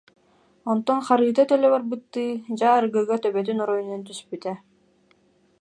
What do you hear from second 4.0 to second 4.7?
түспүтэ